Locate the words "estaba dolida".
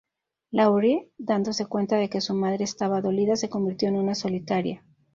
2.63-3.35